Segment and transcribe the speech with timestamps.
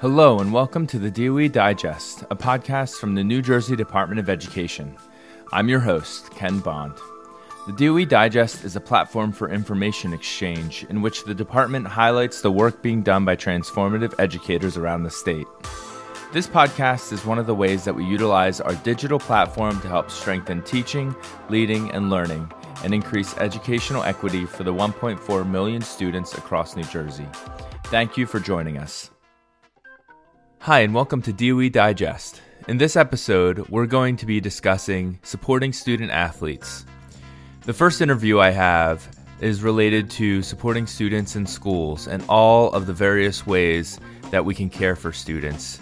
[0.00, 4.30] Hello, and welcome to the DOE Digest, a podcast from the New Jersey Department of
[4.30, 4.96] Education.
[5.52, 6.94] I'm your host, Ken Bond.
[7.66, 12.52] The DOE Digest is a platform for information exchange in which the department highlights the
[12.52, 15.48] work being done by transformative educators around the state.
[16.32, 20.12] This podcast is one of the ways that we utilize our digital platform to help
[20.12, 21.12] strengthen teaching,
[21.48, 22.48] leading, and learning
[22.84, 27.26] and increase educational equity for the 1.4 million students across New Jersey.
[27.86, 29.10] Thank you for joining us.
[30.60, 32.42] Hi, and welcome to DOE Digest.
[32.66, 36.84] In this episode, we're going to be discussing supporting student athletes.
[37.62, 39.08] The first interview I have
[39.40, 44.00] is related to supporting students in schools and all of the various ways
[44.30, 45.80] that we can care for students.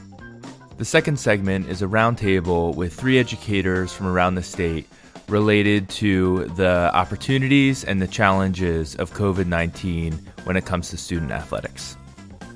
[0.77, 4.87] The second segment is a roundtable with three educators from around the state
[5.29, 10.13] related to the opportunities and the challenges of COVID 19
[10.45, 11.97] when it comes to student athletics.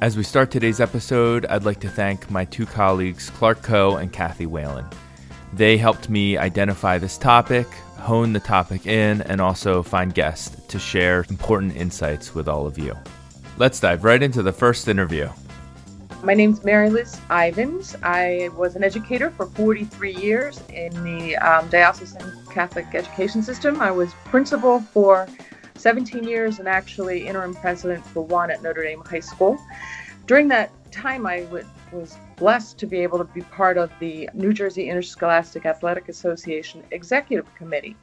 [0.01, 4.11] As we start today's episode, I'd like to thank my two colleagues, Clark Coe and
[4.11, 4.87] Kathy Whalen.
[5.53, 7.67] They helped me identify this topic,
[7.99, 12.79] hone the topic in, and also find guests to share important insights with all of
[12.79, 12.97] you.
[13.59, 15.29] Let's dive right into the first interview.
[16.23, 17.95] My name is Mary Liz Ivins.
[18.03, 23.83] I was an educator for 43 years in the um, Diocesan Catholic education system.
[23.83, 25.29] I was principal for
[25.81, 29.59] 17 years and actually interim president for one at Notre Dame High School.
[30.27, 34.29] During that time, I w- was blessed to be able to be part of the
[34.35, 37.97] New Jersey Interscholastic Athletic Association Executive Committee.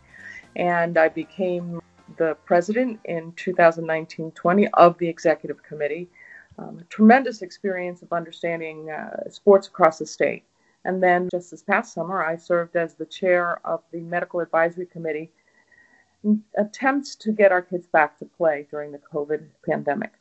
[0.56, 1.80] And I became
[2.17, 6.09] the president in 2019 20 of the executive committee
[6.58, 10.44] um, tremendous experience of understanding uh, sports across the state.
[10.86, 14.86] And then just this past summer, I served as the chair of the Medical Advisory
[14.86, 15.30] Committee,
[16.58, 20.14] attempts to get our kids back to play during the COVID pandemic.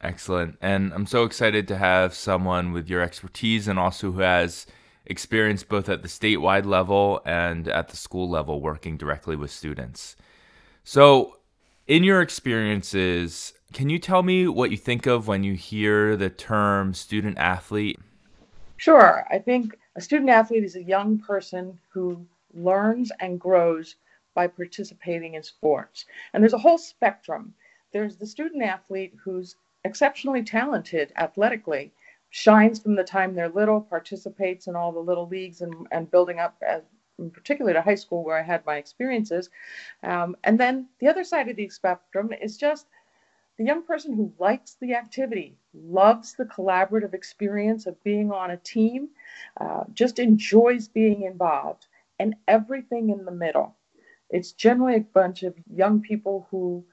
[0.00, 0.56] Excellent.
[0.60, 4.66] And I'm so excited to have someone with your expertise and also who has
[5.06, 10.14] experience both at the statewide level and at the school level working directly with students.
[10.84, 11.38] So,
[11.86, 16.30] in your experiences, can you tell me what you think of when you hear the
[16.30, 17.98] term student athlete?
[18.76, 19.26] Sure.
[19.30, 23.96] I think a student athlete is a young person who learns and grows
[24.34, 26.06] by participating in sports.
[26.32, 27.54] And there's a whole spectrum.
[27.92, 31.92] There's the student athlete who's exceptionally talented athletically,
[32.30, 36.38] shines from the time they're little, participates in all the little leagues and, and building
[36.38, 36.82] up as
[37.18, 39.50] in particular to high school where I had my experiences.
[40.02, 42.86] Um, and then the other side of the spectrum is just
[43.56, 48.56] the young person who likes the activity, loves the collaborative experience of being on a
[48.56, 49.08] team,
[49.60, 51.88] uh, just enjoys being involved,
[52.20, 53.74] and everything in the middle.
[54.30, 56.84] It's generally a bunch of young people who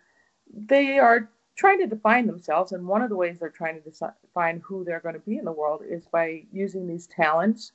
[0.53, 4.61] they are trying to define themselves, and one of the ways they're trying to define
[4.63, 7.71] who they're going to be in the world is by using these talents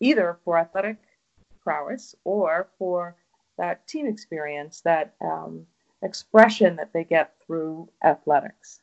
[0.00, 0.96] either for athletic
[1.62, 3.16] prowess or for
[3.56, 5.66] that team experience that um,
[6.02, 8.80] expression that they get through athletics.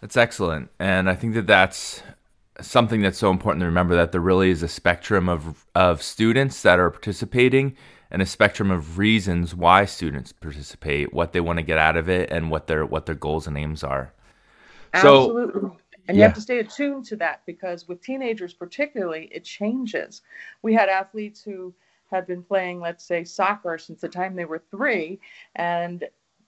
[0.00, 0.70] That's excellent.
[0.78, 2.02] And I think that that's
[2.62, 6.62] something that's so important to remember that there really is a spectrum of, of students
[6.62, 7.76] that are participating
[8.10, 12.08] and a spectrum of reasons why students participate, what they want to get out of
[12.08, 14.12] it, and what their what their goals and aims are.
[14.92, 15.60] Absolutely.
[15.60, 15.76] So,
[16.08, 20.22] and you have to stay attuned to that because with teenagers, particularly, it changes.
[20.62, 21.72] We had athletes who
[22.10, 25.20] had been playing, let's say, soccer since the time they were three,
[25.54, 26.04] and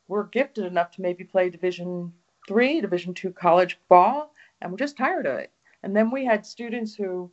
[0.09, 2.13] were gifted enough to maybe play Division
[2.49, 5.53] three, Division two college ball, and we're just tired of it.
[5.83, 7.31] And then we had students who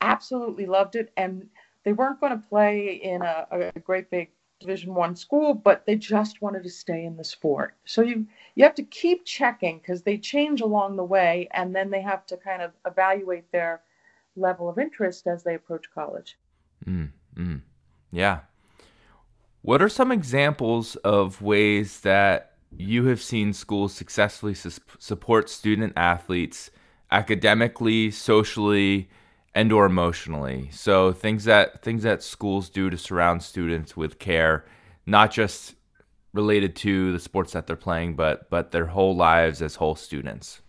[0.00, 1.48] absolutely loved it, and
[1.84, 4.30] they weren't going to play in a, a great big
[4.60, 7.76] Division one school, but they just wanted to stay in the sport.
[7.86, 11.90] So you you have to keep checking because they change along the way, and then
[11.90, 13.80] they have to kind of evaluate their
[14.36, 16.36] level of interest as they approach college.
[16.84, 17.12] Mm.
[17.36, 17.62] Mm,
[18.12, 18.40] yeah.
[19.62, 25.94] What are some examples of ways that you have seen schools successfully su- support student
[25.96, 26.70] athletes
[27.10, 29.08] academically, socially,
[29.54, 30.68] and or emotionally?
[30.72, 34.64] So things that things that schools do to surround students with care,
[35.06, 35.74] not just
[36.32, 40.60] related to the sports that they're playing, but but their whole lives as whole students.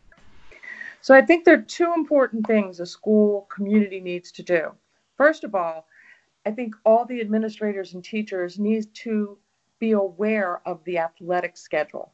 [1.01, 4.71] So I think there are two important things a school community needs to do.
[5.17, 5.87] First of all,
[6.45, 9.37] I think all the administrators and teachers need to
[9.79, 12.13] be aware of the athletic schedule.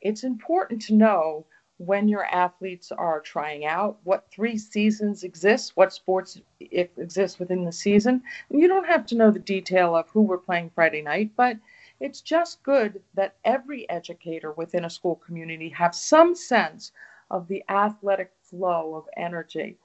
[0.00, 1.46] It's important to know
[1.78, 7.72] when your athletes are trying out, what three seasons exist, what sports exist within the
[7.72, 8.22] season.
[8.50, 11.56] You don't have to know the detail of who we're playing Friday night, but
[12.00, 16.92] it's just good that every educator within a school community have some sense
[17.30, 19.76] of the athletic flow of energy.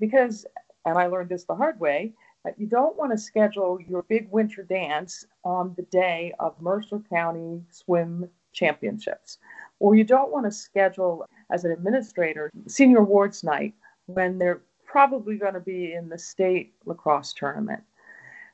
[0.00, 0.44] Because,
[0.84, 2.12] and I learned this the hard way,
[2.44, 7.00] that you don't want to schedule your big winter dance on the day of Mercer
[7.10, 9.38] County swim championships.
[9.80, 13.74] Or you don't want to schedule, as an administrator, senior awards night
[14.06, 17.82] when they're probably going to be in the state lacrosse tournament.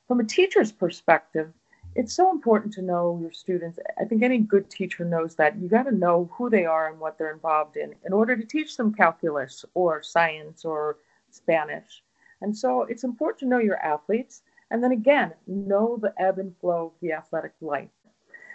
[0.07, 1.53] From a teacher's perspective,
[1.95, 3.79] it's so important to know your students.
[3.99, 6.99] I think any good teacher knows that you got to know who they are and
[6.99, 10.99] what they're involved in in order to teach them calculus or science or
[11.31, 12.03] Spanish.
[12.43, 16.57] And so it's important to know your athletes and then again, know the ebb and
[16.59, 17.91] flow of the athletic life.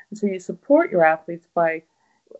[0.10, 1.83] And so you support your athletes by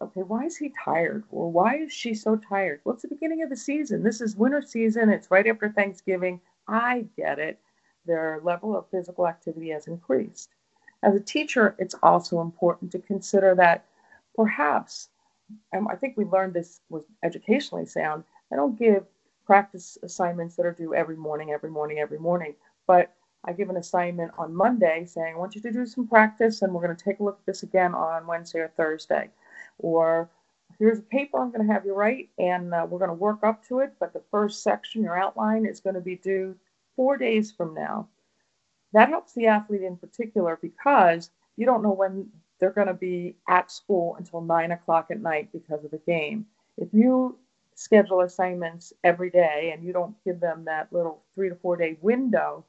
[0.02, 1.24] okay, why is he tired?
[1.32, 2.82] Or why is she so tired?
[2.84, 4.04] Well, it's the beginning of the season.
[4.04, 5.10] This is winter season.
[5.10, 6.40] It's right after Thanksgiving.
[6.68, 7.60] I get it.
[8.06, 10.50] Their level of physical activity has increased.
[11.04, 13.86] As a teacher, it's also important to consider that
[14.36, 15.10] perhaps,
[15.74, 19.06] and I think we learned this was educationally sound, I don't give
[19.46, 22.56] practice assignments that are due every morning, every morning, every morning,
[22.88, 23.14] but
[23.46, 26.74] I give an assignment on Monday saying, I want you to do some practice and
[26.74, 29.30] we're going to take a look at this again on Wednesday or Thursday.
[29.80, 30.30] Or
[30.78, 33.44] here's a paper I'm going to have you write and uh, we're going to work
[33.44, 36.56] up to it, but the first section, your outline, is going to be due
[36.96, 38.08] four days from now.
[38.94, 42.30] That helps the athlete in particular because you don't know when
[42.60, 46.46] they're going to be at school until nine o'clock at night because of the game.
[46.78, 47.38] If you
[47.76, 51.98] schedule assignments every day and you don't give them that little three to four day
[52.02, 52.66] window,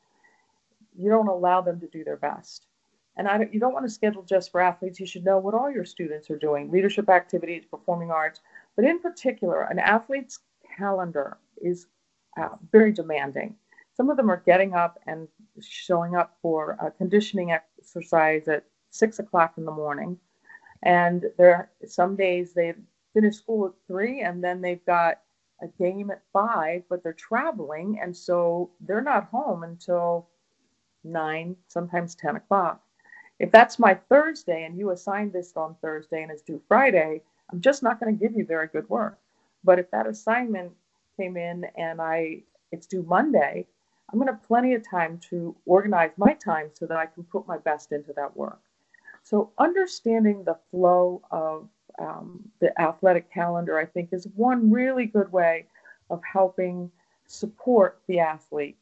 [0.97, 2.67] you don't allow them to do their best.
[3.21, 4.99] And I don't, you don't want to schedule just for athletes.
[4.99, 8.41] You should know what all your students are doing leadership activities, performing arts.
[8.77, 10.39] But in particular, an athlete's
[10.79, 11.87] calendar is
[12.41, 13.57] uh, very demanding.
[13.95, 15.29] Some of them are getting up and
[15.61, 20.19] showing up for a conditioning exercise at six o'clock in the morning.
[20.83, 22.73] And there some days they
[23.13, 25.21] finish school at three and then they've got
[25.61, 28.01] a game at five, but they're traveling.
[28.03, 30.31] And so they're not home until
[31.05, 32.81] nine, sometimes 10 o'clock.
[33.41, 37.61] If that's my Thursday and you assign this on Thursday and it's due Friday, I'm
[37.61, 39.19] just not going to give you very good work.
[39.65, 40.73] But if that assignment
[41.17, 43.67] came in and I it's due Monday,
[44.13, 47.25] I'm going to have plenty of time to organize my time so that I can
[47.25, 48.61] put my best into that work.
[49.23, 55.31] So, understanding the flow of um, the athletic calendar, I think, is one really good
[55.33, 55.67] way
[56.11, 56.91] of helping
[57.27, 58.77] support the athlete.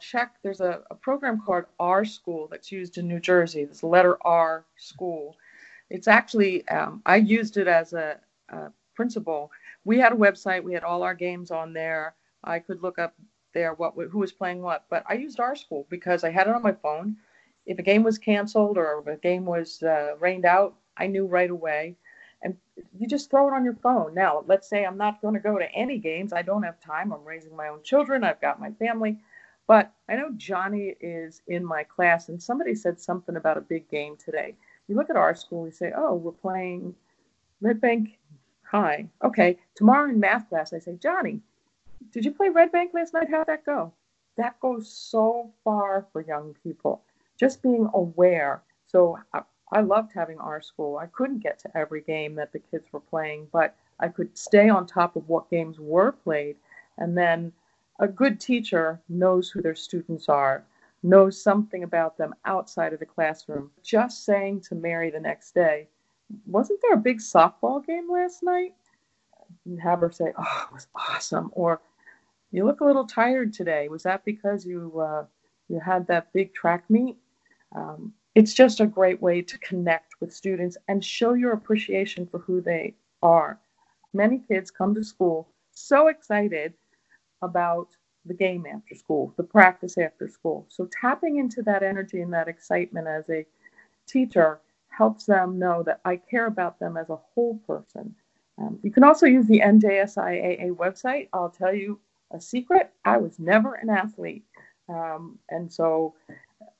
[0.00, 3.64] Check, there's a, a program called R School that's used in New Jersey.
[3.64, 5.36] This letter R School.
[5.90, 8.18] It's actually, um, I used it as a,
[8.48, 9.50] a principal.
[9.84, 12.14] We had a website, we had all our games on there.
[12.44, 13.14] I could look up
[13.52, 14.84] there what who was playing what.
[14.88, 17.16] But I used our school because I had it on my phone.
[17.66, 21.50] If a game was canceled or a game was uh, rained out, I knew right
[21.50, 21.96] away.
[22.42, 22.56] And
[22.98, 24.14] you just throw it on your phone.
[24.14, 26.32] Now, let's say I'm not going to go to any games.
[26.32, 27.12] I don't have time.
[27.12, 28.24] I'm raising my own children.
[28.24, 29.18] I've got my family.
[29.70, 33.88] But I know Johnny is in my class, and somebody said something about a big
[33.88, 34.56] game today.
[34.88, 36.92] You look at our school, we say, oh, we're playing
[37.60, 38.18] Red Bank
[38.64, 39.06] High.
[39.22, 41.38] Okay, tomorrow in math class, I say, Johnny,
[42.10, 43.28] did you play Red Bank last night?
[43.30, 43.92] How'd that go?
[44.36, 47.04] That goes so far for young people.
[47.38, 48.62] Just being aware.
[48.88, 50.96] So I, I loved having our school.
[50.96, 54.68] I couldn't get to every game that the kids were playing, but I could stay
[54.68, 56.56] on top of what games were played.
[56.98, 57.52] And then
[58.00, 60.64] a good teacher knows who their students are,
[61.02, 63.70] knows something about them outside of the classroom.
[63.82, 65.86] Just saying to Mary the next day,
[66.46, 68.74] wasn't there a big softball game last night?
[69.66, 71.50] And have her say, oh, it was awesome.
[71.52, 71.80] Or
[72.50, 73.88] you look a little tired today.
[73.88, 75.24] Was that because you uh,
[75.68, 77.16] you had that big track meet?
[77.76, 82.38] Um, it's just a great way to connect with students and show your appreciation for
[82.38, 83.58] who they are.
[84.12, 86.74] Many kids come to school so excited
[87.42, 87.88] about
[88.26, 90.66] the game after school, the practice after school.
[90.68, 93.46] So tapping into that energy and that excitement as a
[94.06, 98.14] teacher helps them know that I care about them as a whole person.
[98.58, 101.28] Um, you can also use the NJSIAA website.
[101.32, 101.98] I'll tell you
[102.32, 102.92] a secret.
[103.04, 104.44] I was never an athlete.
[104.88, 106.14] Um, and so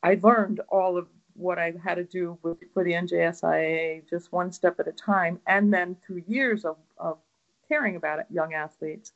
[0.02, 4.52] I learned all of what I had to do with, for the NJSIAA just one
[4.52, 7.19] step at a time, and then through years of, of
[7.69, 9.12] caring about it, young athletes.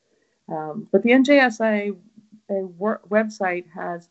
[0.49, 1.97] Um, but the NJSIAA
[2.51, 4.09] website has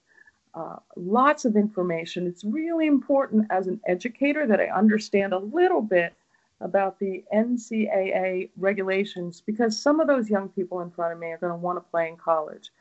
[0.56, 2.28] uh, lots of information.
[2.28, 6.14] It's really important as an educator that I understand a little bit
[6.62, 11.38] about the NCAA regulations because some of those young people in front of me are
[11.38, 12.72] going to want to play in college.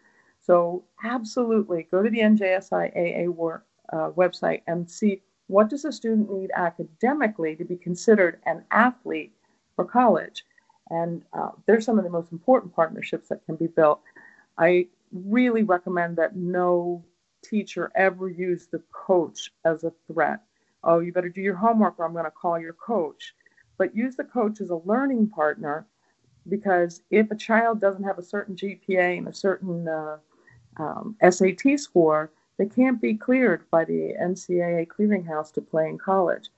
[0.40, 3.60] So absolutely go to the NJSIAA
[3.92, 9.32] uh, website and see what does a student need academically to be considered an athlete
[9.76, 10.44] for college.
[10.92, 14.00] And uh, they're some of the most important partnerships that can be built.
[14.58, 17.02] I really recommend that no
[17.42, 20.40] teacher ever use the coach as a threat.
[20.84, 23.34] Oh, you better do your homework or I'm going to call your coach.
[23.78, 25.86] But use the coach as a learning partner
[26.50, 30.18] because if a child doesn't have a certain GPA and a certain uh,
[30.76, 36.50] um, SAT score, they can't be cleared by the NCAA clearinghouse to play in college.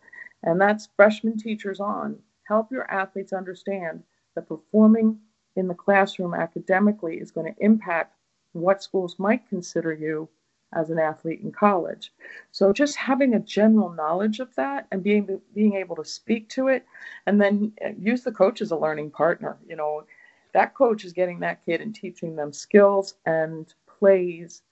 [0.42, 2.18] And that's freshman teachers on.
[2.48, 4.02] Help your athletes understand
[4.34, 5.18] that performing
[5.56, 8.16] in the classroom academically is going to impact
[8.52, 10.28] what schools might consider you
[10.74, 12.12] as an athlete in college.
[12.50, 16.68] So just having a general knowledge of that and being being able to speak to
[16.68, 16.84] it,
[17.26, 19.56] and then uh, use the coach as a learning partner.
[19.68, 20.04] You know,
[20.52, 24.62] that coach is getting that kid and teaching them skills and plays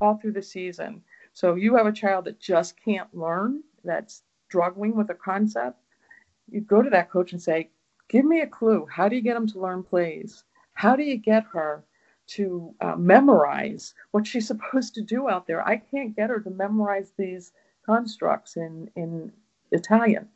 [0.00, 1.02] all through the season.
[1.32, 5.78] So you have a child that just can't learn, that's struggling with a concept.
[6.50, 7.70] You go to that coach and say,
[8.10, 8.86] "Give me a clue.
[8.86, 10.44] How do you get them to learn plays?
[10.74, 11.84] How do you get her
[12.30, 15.66] to uh, memorize what she's supposed to do out there.
[15.66, 17.52] I can't get her to memorize these
[17.84, 19.32] constructs in, in
[19.72, 20.28] Italian.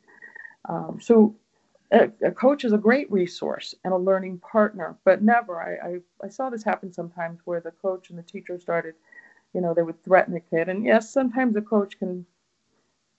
[0.69, 1.37] Um, so
[1.93, 5.61] a, a, coach is a great resource and a learning partner, but never.
[5.61, 8.95] I, I, I, saw this happen sometimes where the coach and the teacher started,
[9.53, 10.69] you know, they would threaten a kid.
[10.69, 12.27] And yes, sometimes a coach can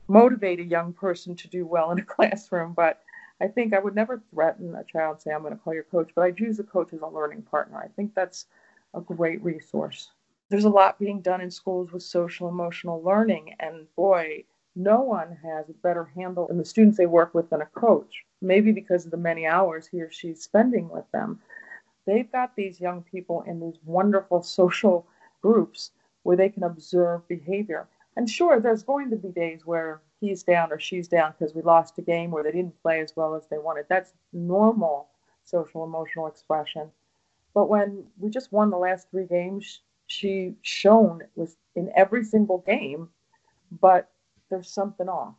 [0.10, 3.05] motivate a young person to do well in a classroom, but
[3.42, 6.12] I think I would never threaten a child, say, I'm going to call your coach,
[6.16, 7.78] but I'd use a coach as a learning partner.
[7.78, 8.46] I think that's
[8.94, 10.10] a great resource.
[10.50, 15.38] There's a lot being done in schools with social emotional learning, and boy, no one
[15.44, 18.26] has a better handle on the students they work with than a coach.
[18.42, 21.42] Maybe because of the many hours he or she's spending with them.
[22.06, 25.08] They've got these young people in these wonderful social
[25.42, 25.92] groups
[26.24, 27.88] where they can observe behavior.
[28.18, 31.62] And sure, there's going to be days where he's down or she's down because we
[31.62, 33.86] lost a game or they didn't play as well as they wanted.
[33.90, 35.10] That's normal
[35.44, 36.90] social emotional expression.
[37.54, 42.60] But when we just won the last three games, she shone was in every single
[42.60, 43.10] game,
[43.80, 44.10] but
[44.50, 45.36] there's something off.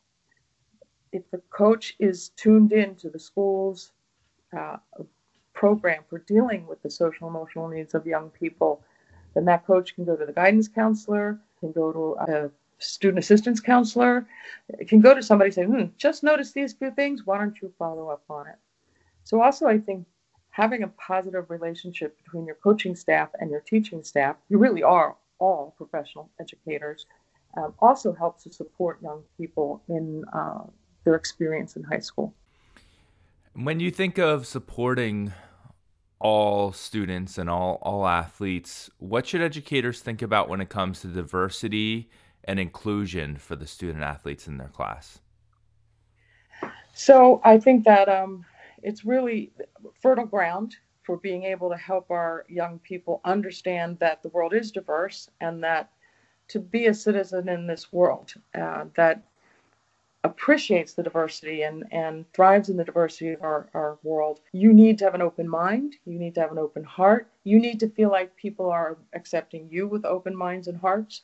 [1.12, 3.92] If the coach is tuned in to the school's
[4.56, 4.78] uh,
[5.52, 8.82] program for dealing with the social emotional needs of young people,
[9.34, 13.60] then that coach can go to the guidance counselor, can go to a student assistance
[13.60, 14.26] counselor,
[14.88, 17.22] can go to somebody saying, hmm, just notice these few things.
[17.24, 18.56] Why don't you follow up on it?
[19.24, 20.06] So also, I think
[20.50, 25.16] having a positive relationship between your coaching staff and your teaching staff, you really are
[25.38, 27.06] all professional educators,
[27.56, 30.62] um, also helps to support young people in uh,
[31.04, 32.34] their experience in high school.
[33.54, 35.32] When you think of supporting
[36.18, 41.08] all students and all, all athletes, what should educators think about when it comes to
[41.08, 42.08] diversity
[42.46, 45.18] and inclusion for the student athletes in their class?
[46.94, 48.44] So I think that um,
[48.82, 49.52] it's really
[50.00, 54.72] fertile ground for being able to help our young people understand that the world is
[54.72, 55.90] diverse and that
[56.48, 59.22] to be a citizen in this world uh, that
[60.26, 64.98] appreciates the diversity and, and thrives in the diversity of our, our world, you need
[64.98, 65.96] to have an open mind.
[66.04, 67.28] You need to have an open heart.
[67.44, 71.22] You need to feel like people are accepting you with open minds and hearts.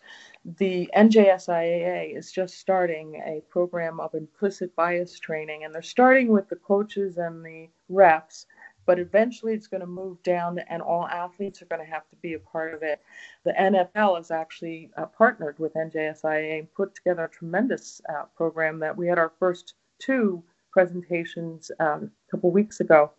[0.58, 6.48] The NJSIAA is just starting a program of implicit bias training, and they're starting with
[6.48, 8.46] the coaches and the reps
[8.86, 12.16] but eventually it's going to move down and all athletes are going to have to
[12.16, 13.00] be a part of it.
[13.44, 18.78] The NFL has actually uh, partnered with NJSIAA and put together a tremendous uh, program
[18.80, 23.12] that we had our first two presentations um, a couple weeks ago.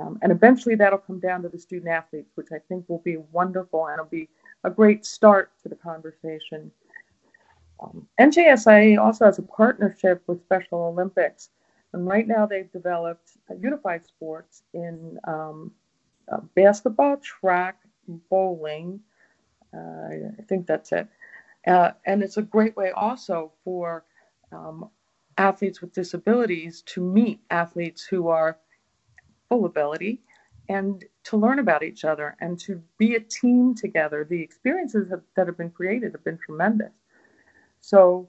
[0.00, 3.18] Um, and eventually that'll come down to the student athletes, which I think will be
[3.30, 4.28] wonderful and it'll be
[4.64, 6.70] a great start to the conversation.
[7.82, 11.50] Um, NJSIAA also has a partnership with Special Olympics
[11.92, 15.70] and right now, they've developed unified sports in um,
[16.30, 17.76] uh, basketball, track,
[18.30, 19.00] bowling.
[19.74, 20.08] Uh,
[20.38, 21.08] I think that's it.
[21.66, 24.04] Uh, and it's a great way also for
[24.52, 24.88] um,
[25.38, 28.58] athletes with disabilities to meet athletes who are
[29.48, 30.20] full ability
[30.68, 34.26] and to learn about each other and to be a team together.
[34.28, 36.92] The experiences have, that have been created have been tremendous.
[37.80, 38.28] So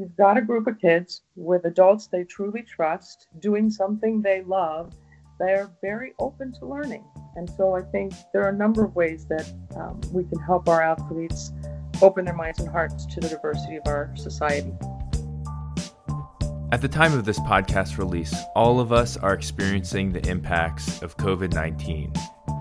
[0.00, 4.94] you've got a group of kids with adults they truly trust doing something they love.
[5.38, 7.04] They're very open to learning.
[7.36, 10.68] And so i think there are a number of ways that um, we can help
[10.68, 11.52] our athletes
[12.02, 14.72] open their minds and hearts to the diversity of our society.
[16.72, 21.16] At the time of this podcast release, all of us are experiencing the impacts of
[21.16, 22.12] COVID 19.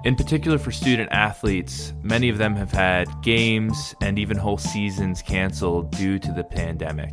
[0.05, 5.21] In particular, for student athletes, many of them have had games and even whole seasons
[5.21, 7.11] canceled due to the pandemic.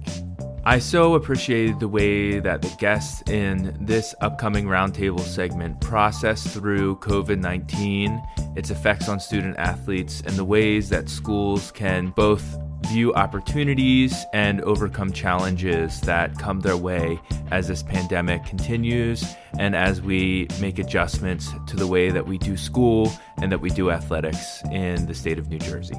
[0.64, 6.96] I so appreciated the way that the guests in this upcoming roundtable segment processed through
[6.96, 8.22] COVID 19,
[8.54, 14.60] its effects on student athletes, and the ways that schools can both view opportunities and
[14.62, 19.24] overcome challenges that come their way as this pandemic continues
[19.58, 23.12] and as we make adjustments to the way that we do school
[23.42, 25.96] and that we do athletics in the state of New Jersey.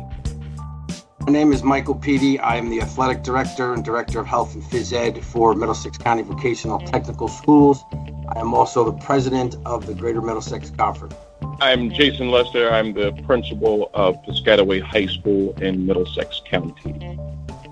[1.28, 2.40] My name is Michael Peedy.
[2.42, 6.24] I am the athletic director and director of health and phys ed for Middlesex County
[6.24, 7.84] Vocational Technical Schools.
[8.34, 11.16] I am also the president of the Greater Middlesex Conference.
[11.60, 12.72] I'm Jason Lester.
[12.72, 17.20] I'm the principal of Piscataway High School in Middlesex County.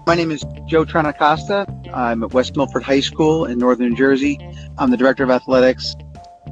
[0.06, 1.66] My name is Joe Tranacosta.
[1.94, 4.38] I'm at West Milford High School in northern New Jersey.
[4.78, 5.96] I'm the director of athletics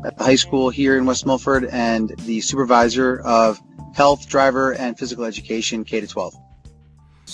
[0.05, 3.61] at the high school here in West Milford and the supervisor of
[3.93, 6.33] health, driver, and physical education K 12.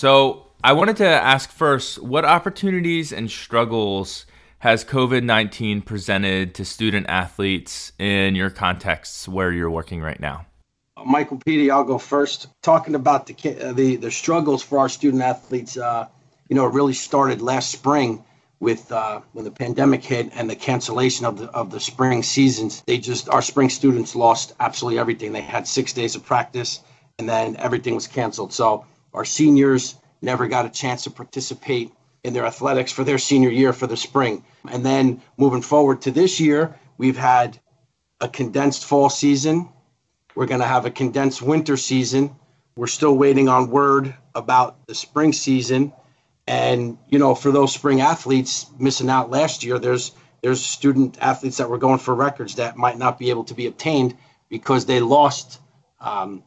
[0.00, 4.24] So I wanted to ask first what opportunities and struggles
[4.60, 10.46] has COVID 19 presented to student athletes in your contexts where you're working right now?
[11.04, 12.46] Michael Peedy, I'll go first.
[12.62, 16.08] Talking about the uh, the, the struggles for our student athletes, uh,
[16.48, 18.24] you know, it really started last spring
[18.58, 22.82] with uh, when the pandemic hit and the cancellation of the of the spring seasons.
[22.86, 25.32] They just our spring students lost absolutely everything.
[25.32, 26.80] They had six days of practice,
[27.18, 28.54] and then everything was canceled.
[28.54, 33.50] So our seniors never got a chance to participate in their athletics for their senior
[33.50, 34.44] year for the spring.
[34.70, 37.58] And then moving forward to this year, we've had
[38.20, 39.68] a condensed fall season.
[40.34, 42.36] We're going to have a condensed winter season.
[42.76, 45.92] We're still waiting on word about the spring season.
[46.46, 50.12] And, you know, for those spring athletes missing out last year, there's
[50.42, 53.66] there's student athletes that were going for records that might not be able to be
[53.66, 54.16] obtained
[54.48, 55.60] because they lost,
[56.00, 56.42] um,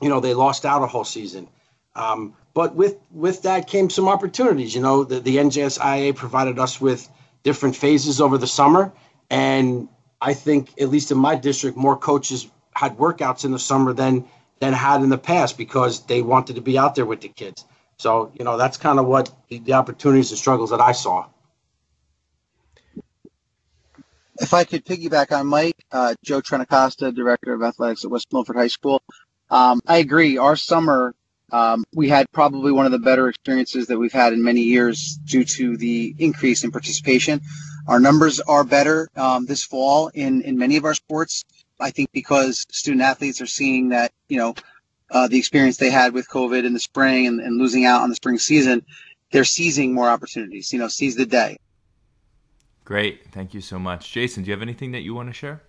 [0.00, 1.48] you know, they lost out a whole season.
[1.96, 4.74] Um, but with with that came some opportunities.
[4.74, 7.08] You know, the, the NJSIAA provided us with
[7.42, 8.92] different phases over the summer,
[9.30, 9.88] and
[10.20, 14.24] I think at least in my district, more coaches had workouts in the summer than
[14.60, 17.64] than had in the past because they wanted to be out there with the kids.
[17.98, 21.26] So you know, that's kind of what the, the opportunities and struggles that I saw.
[24.38, 28.56] If I could piggyback on Mike, uh, Joe Tranacosta, Director of Athletics at West Milford
[28.56, 29.02] High School,
[29.48, 30.36] um, I agree.
[30.36, 31.14] Our summer
[31.52, 35.18] um, we had probably one of the better experiences that we've had in many years
[35.24, 37.40] due to the increase in participation.
[37.86, 41.44] Our numbers are better um, this fall in, in many of our sports.
[41.78, 44.54] I think because student athletes are seeing that, you know,
[45.10, 48.08] uh, the experience they had with COVID in the spring and, and losing out on
[48.08, 48.84] the spring season,
[49.30, 51.56] they're seizing more opportunities, you know, seize the day.
[52.84, 53.30] Great.
[53.32, 54.10] Thank you so much.
[54.12, 55.62] Jason, do you have anything that you want to share?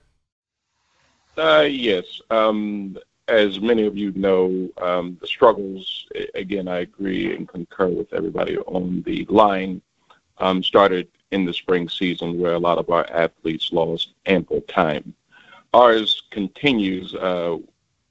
[1.37, 2.05] Uh, yes.
[2.31, 8.13] Um, as many of you know, um, the struggles, again, I agree and concur with
[8.13, 9.81] everybody on the line,
[10.37, 15.13] um, started in the spring season where a lot of our athletes lost ample time.
[15.73, 17.13] Ours continues.
[17.15, 17.57] Uh,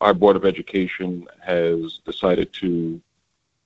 [0.00, 3.00] our Board of Education has decided to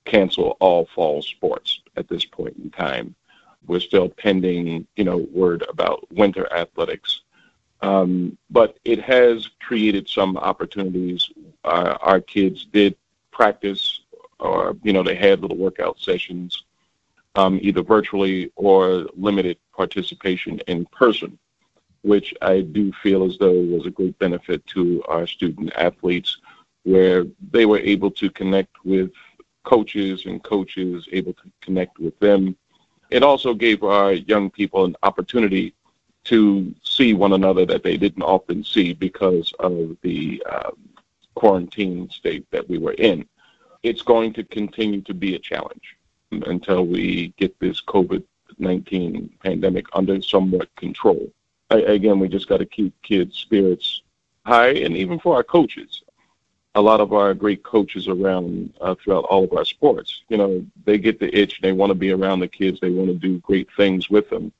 [0.05, 3.13] cancel all fall sports at this point in time.
[3.67, 7.20] We're still pending, you know, word about winter athletics.
[7.81, 11.31] Um, but it has created some opportunities
[11.63, 12.95] uh, our kids did
[13.31, 14.01] practice,
[14.39, 16.63] or you know, they had little workout sessions,
[17.35, 21.37] um, either virtually or limited participation in person,
[22.01, 26.37] which I do feel as though was a great benefit to our student athletes,
[26.83, 29.11] where they were able to connect with
[29.63, 32.55] coaches and coaches able to connect with them.
[33.11, 35.75] It also gave our young people an opportunity
[36.25, 40.77] to see one another that they didn't often see because of the um,
[41.35, 43.25] quarantine state that we were in.
[43.83, 45.97] It's going to continue to be a challenge
[46.31, 48.23] until we get this COVID
[48.59, 51.31] 19 pandemic under somewhat control.
[51.69, 54.01] I, again, we just got to keep kids' spirits
[54.45, 56.03] high, and even for our coaches.
[56.75, 60.65] A lot of our great coaches around uh, throughout all of our sports, you know,
[60.85, 61.59] they get the itch.
[61.61, 62.79] They want to be around the kids.
[62.79, 64.53] They want to do great things with them.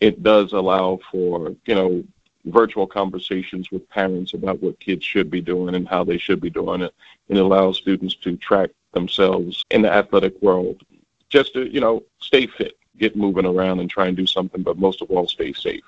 [0.00, 2.04] It does allow for, you know,
[2.46, 6.50] virtual conversations with parents about what kids should be doing and how they should be
[6.50, 6.94] doing it.
[7.28, 10.82] It allows students to track themselves in the athletic world
[11.28, 14.78] just to, you know, stay fit, get moving around and try and do something, but
[14.78, 15.84] most of all, stay safe.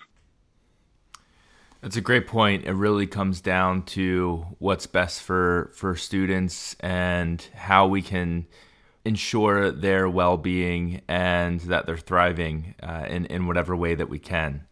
[1.81, 2.65] That's a great point.
[2.65, 8.47] It really comes down to what's best for for students and how we can
[9.09, 14.67] ensure their well-being and that they're thriving uh, in in whatever way that we can.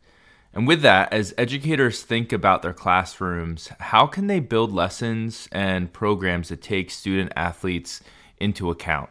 [0.52, 5.92] And with that, as educators think about their classrooms, how can they build lessons and
[5.92, 8.02] programs that take student athletes
[8.38, 9.10] into account?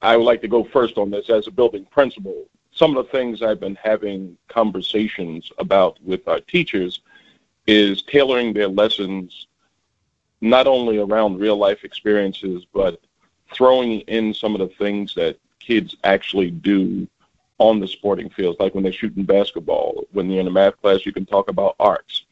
[0.00, 2.46] I would like to go first on this as a building principal.
[2.72, 7.00] Some of the things I've been having conversations about with our teachers
[7.68, 9.46] is tailoring their lessons
[10.40, 13.00] not only around real life experiences, but
[13.54, 17.06] throwing in some of the things that kids actually do
[17.58, 20.04] on the sporting fields, like when they're shooting basketball.
[20.12, 22.24] When you're in a math class, you can talk about arts.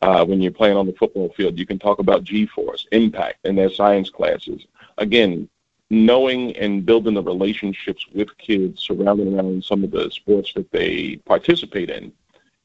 [0.00, 3.56] Uh, when you're playing on the football field, you can talk about G-force, impact in
[3.56, 4.66] their science classes.
[4.96, 5.48] Again,
[5.90, 11.16] knowing and building the relationships with kids surrounding around some of the sports that they
[11.24, 12.12] participate in.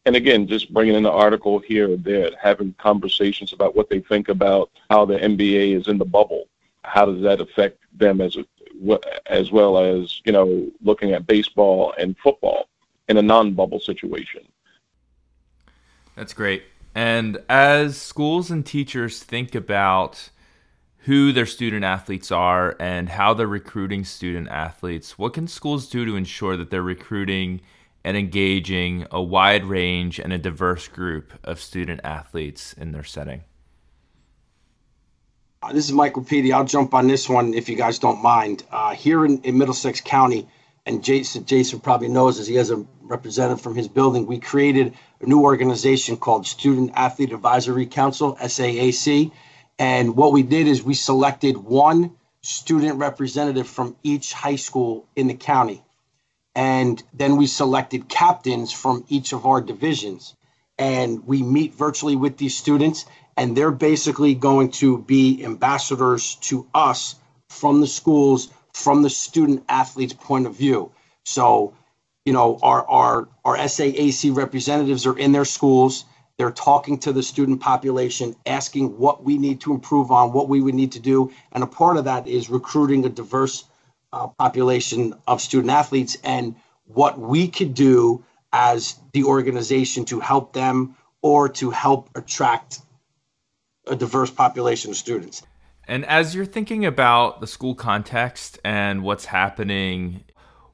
[0.06, 4.02] And again, just bringing in an article here or there, having conversations about what they
[4.02, 6.47] think about how the NBA is in the bubble.
[6.84, 8.46] How does that affect them as a,
[9.28, 12.67] as well as you know looking at baseball and football
[13.08, 14.41] in a non-bubble situation.
[16.15, 16.63] That's great.
[16.96, 20.30] And as schools and teachers think about
[21.00, 26.06] who their student athletes are and how they're recruiting student athletes, what can schools do
[26.06, 27.62] to ensure that they're recruiting
[28.06, 33.43] and engaging a wide range and a diverse group of student athletes in their setting?
[35.63, 36.52] Uh, this is Michael Petey.
[36.52, 38.63] I'll jump on this one if you guys don't mind.
[38.69, 40.45] Uh, here in, in, Middlesex County,
[40.86, 44.93] and Jason, Jason probably knows as he has a representative from his building, we created
[45.21, 49.32] a new organization called Student Athlete Advisory Council, SAAC
[49.80, 55.28] and what we did is we selected one student representative from each high school in
[55.28, 55.84] the county.
[56.56, 60.36] And then we selected captains from each of our divisions.
[60.78, 63.06] And we meet virtually with these students,
[63.38, 67.15] and they're basically going to be ambassadors to us
[67.50, 70.91] from the schools, from the student athlete's point of view.
[71.26, 71.74] So,
[72.26, 76.06] you know, our, our, our SAAC representatives are in their schools
[76.38, 80.62] they're talking to the student population, asking what we need to improve on, what we
[80.62, 81.32] would need to do.
[81.52, 83.65] And a part of that is recruiting a diverse
[84.12, 90.54] uh, population of student athletes and what we could do as the organization to help
[90.54, 92.82] them or to help attract
[93.88, 95.43] a diverse population of students.
[95.88, 100.24] And as you're thinking about the school context and what's happening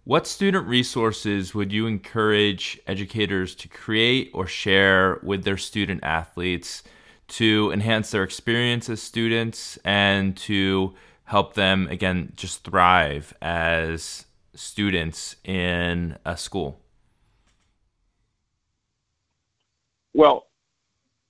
[0.10, 6.82] what student resources would you encourage educators to create or share with their student athletes
[7.28, 10.96] to enhance their experience as students and to
[11.26, 16.80] help them, again, just thrive as students in a school?
[20.16, 20.48] Well,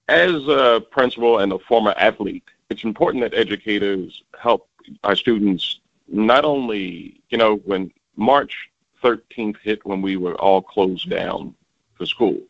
[0.10, 4.68] as a principal and a former athlete, it's important that educators help
[5.04, 8.70] our students not only, you know, when March
[9.04, 11.54] 13th hit when we were all closed down
[11.94, 12.42] for school.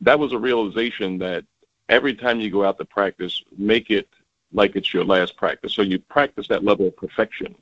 [0.00, 1.44] That was a realization that
[1.88, 4.08] every time you go out to practice, make it
[4.52, 5.74] like it's your last practice.
[5.74, 7.54] So you practice that level of perfection.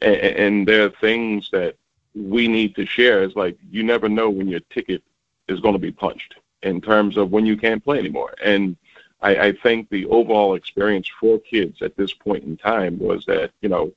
[0.00, 1.76] And, and there are things that
[2.14, 3.22] we need to share.
[3.22, 5.02] It's like you never know when your ticket
[5.46, 8.34] is going to be punched in terms of when you can't play anymore.
[8.42, 8.76] And
[9.20, 13.52] I, I think the overall experience for kids at this point in time was that,
[13.60, 13.92] you know,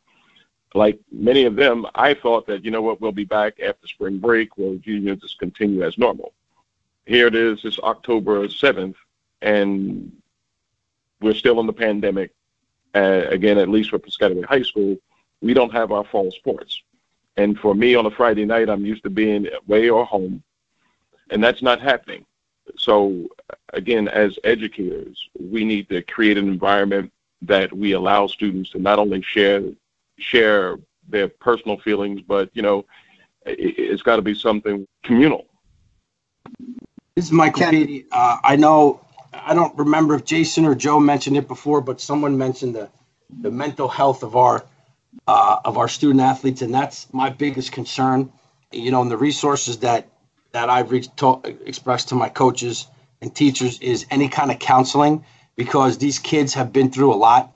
[0.74, 4.20] like many of them, I thought that, you know what, we'll be back after spring
[4.20, 4.58] break.
[4.58, 6.34] We'll you know, just continue as normal.
[7.06, 8.96] Here it is, it's October 7th,
[9.42, 10.12] and
[11.22, 12.32] we're still in the pandemic.
[12.94, 14.98] Uh, again, at least for Piscataway High School,
[15.42, 16.82] we don't have our fall sports.
[17.38, 20.44] And for me on a Friday night, I'm used to being away or home,
[21.30, 22.26] and that's not happening.
[22.78, 23.28] So,
[23.74, 27.12] again, as educators, we need to create an environment
[27.44, 29.62] that we allow students to not only share
[30.20, 30.78] share
[31.08, 32.86] their personal feelings, but you know,
[33.46, 35.46] it, has got to be something communal.
[37.16, 38.06] This is Michael Petey.
[38.12, 42.38] Uh, I know I don't remember if Jason or Joe mentioned it before, but someone
[42.38, 42.90] mentioned the
[43.42, 44.66] the mental health of our
[45.28, 48.32] uh, of our student athletes, and that's my biggest concern.
[48.72, 50.10] You know, and the resources that
[50.58, 51.12] that I've reached
[51.66, 52.88] expressed to my coaches
[53.22, 55.24] and teachers is any kind of counseling
[55.56, 57.54] because these kids have been through a lot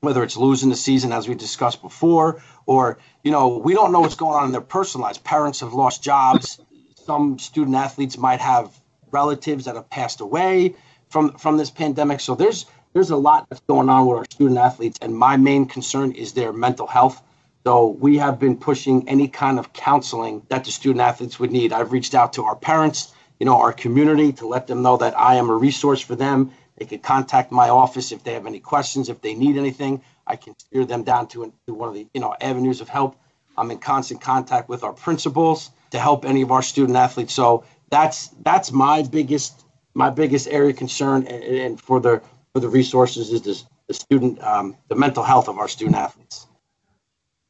[0.00, 4.00] whether it's losing the season as we discussed before or you know we don't know
[4.00, 5.18] what's going on in their personal lives.
[5.18, 6.60] Parents have lost jobs.
[6.94, 8.78] Some student athletes might have
[9.10, 10.74] relatives that have passed away
[11.08, 12.20] from from this pandemic.
[12.20, 14.98] So there's there's a lot that's going on with our student athletes.
[15.00, 17.22] And my main concern is their mental health
[17.64, 21.72] so we have been pushing any kind of counseling that the student athletes would need
[21.72, 25.18] i've reached out to our parents you know our community to let them know that
[25.18, 28.60] i am a resource for them they could contact my office if they have any
[28.60, 30.02] questions, if they need anything.
[30.26, 33.16] I can steer them down to, to one of the you know avenues of help.
[33.56, 37.34] I'm in constant contact with our principals to help any of our student athletes.
[37.34, 42.60] So that's that's my biggest my biggest area of concern, and, and for the for
[42.60, 46.46] the resources is this, the student um, the mental health of our student athletes.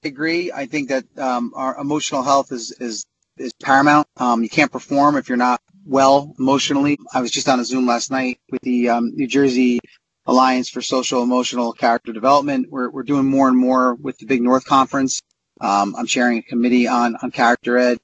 [0.05, 0.53] Agree.
[0.53, 3.05] I think that um, our emotional health is is
[3.37, 4.07] is paramount.
[4.17, 6.99] Um, you can't perform if you're not well emotionally.
[7.13, 9.81] I was just on a Zoom last night with the um, New Jersey
[10.27, 12.67] Alliance for Social Emotional Character Development.
[12.71, 15.21] We're we're doing more and more with the Big North Conference.
[15.61, 17.99] Um, I'm chairing a committee on on character ed.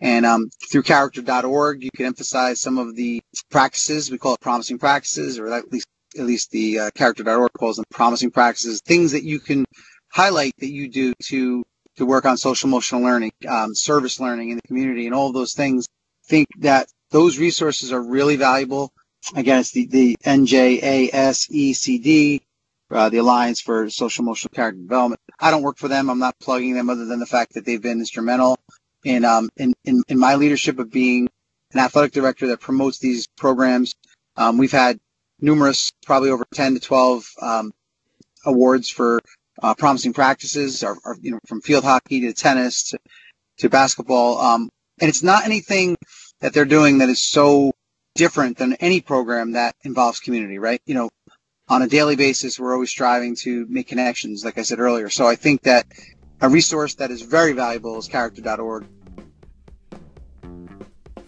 [0.00, 4.12] And um, through character.org, you can emphasize some of the practices.
[4.12, 7.84] We call it promising practices, or at least at least the uh, character.org calls them
[7.90, 9.64] promising practices, things that you can
[10.10, 11.64] highlight that you do to
[11.96, 15.34] to work on social emotional learning, um, service learning in the community, and all of
[15.34, 15.88] those things.
[16.26, 18.92] Think that those resources are really valuable.
[19.34, 21.10] Again, it's the, the NJASECD,
[22.90, 25.20] uh, the Alliance for Social Emotional Character Development.
[25.40, 26.08] I don't work for them.
[26.08, 28.58] I'm not plugging them other than the fact that they've been instrumental
[29.04, 31.28] in, um, in, in, in my leadership of being
[31.72, 33.92] an athletic director that promotes these programs.
[34.36, 34.98] Um, we've had
[35.40, 37.72] numerous, probably over 10 to 12 um,
[38.44, 39.20] awards for
[39.62, 42.98] uh, promising practices, or, or, you know, from field hockey to tennis to,
[43.58, 44.38] to basketball.
[44.38, 44.68] Um,
[45.00, 45.96] and it's not anything
[46.40, 47.72] that they're doing that is so
[48.14, 50.80] different than any program that involves community, right?
[50.86, 51.10] You know,
[51.68, 55.10] on a daily basis, we're always striving to make connections, like I said earlier.
[55.10, 55.86] So I think that
[56.40, 58.86] a resource that is very valuable is character.org.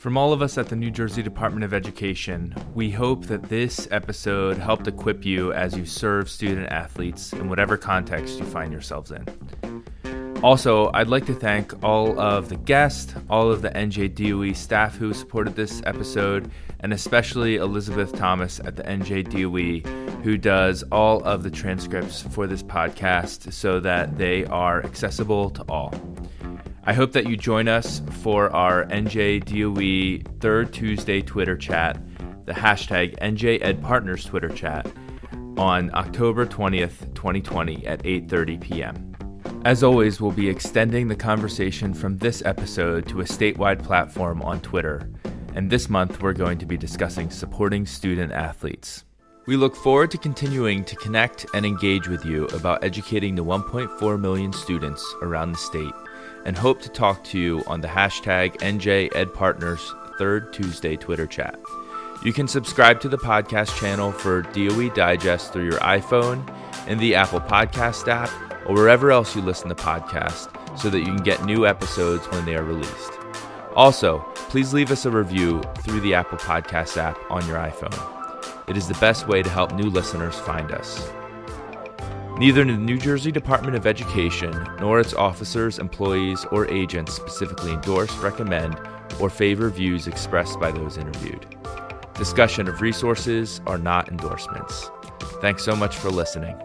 [0.00, 3.86] From all of us at the New Jersey Department of Education, we hope that this
[3.90, 9.10] episode helped equip you as you serve student athletes in whatever context you find yourselves
[9.10, 9.84] in.
[10.42, 15.12] Also, I'd like to thank all of the guests, all of the NJDOE staff who
[15.12, 19.84] supported this episode, and especially Elizabeth Thomas at the NJDOE,
[20.22, 25.62] who does all of the transcripts for this podcast so that they are accessible to
[25.68, 25.92] all.
[26.90, 32.02] I hope that you join us for our NJDOE third Tuesday Twitter chat,
[32.46, 34.90] the hashtag NJEdPartners Twitter chat,
[35.56, 39.62] on October 20th, 2020 at 8:30 p.m.
[39.64, 44.60] As always, we'll be extending the conversation from this episode to a statewide platform on
[44.60, 45.08] Twitter,
[45.54, 49.04] and this month we're going to be discussing supporting student athletes.
[49.46, 54.20] We look forward to continuing to connect and engage with you about educating the 1.4
[54.20, 55.94] million students around the state
[56.44, 61.58] and hope to talk to you on the hashtag NJEdPartners Third Tuesday Twitter chat.
[62.24, 66.46] You can subscribe to the podcast channel for DOE Digest through your iPhone
[66.86, 68.30] in the Apple Podcast app
[68.66, 70.48] or wherever else you listen to podcasts
[70.78, 73.12] so that you can get new episodes when they are released.
[73.74, 78.68] Also, please leave us a review through the Apple Podcast app on your iPhone.
[78.68, 81.10] It is the best way to help new listeners find us.
[82.40, 88.16] Neither the New Jersey Department of Education nor its officers, employees, or agents specifically endorse,
[88.16, 88.80] recommend,
[89.20, 91.44] or favor views expressed by those interviewed.
[92.14, 94.90] Discussion of resources are not endorsements.
[95.42, 96.58] Thanks so much for listening.